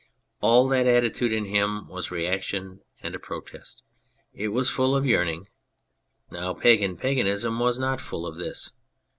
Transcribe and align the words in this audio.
All 0.39 0.67
that 0.69 0.87
attitude 0.87 1.31
in 1.31 1.45
him 1.45 1.87
was 1.87 2.09
reaction 2.09 2.81
and 3.03 3.13
a 3.13 3.19
protest. 3.19 3.83
It 4.33 4.47
was 4.47 4.67
full 4.67 4.95
of 4.95 5.05
yearning: 5.05 5.47
now 6.31 6.55
pagan 6.55 6.97
paganism 6.97 7.59
was 7.59 7.77
not 7.77 8.01
full 8.01 8.25
of 8.25 8.37
this. 8.37 8.71